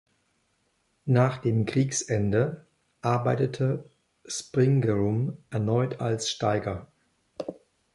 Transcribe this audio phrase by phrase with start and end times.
[1.05, 2.65] Nach dem Kriegsende
[3.03, 3.87] arbeitete
[4.25, 6.87] Springorum erneut als Steiger.